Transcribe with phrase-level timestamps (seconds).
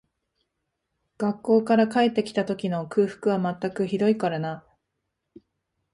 [1.19, 4.65] 学校から帰って来た時の空腹は全くひどいからな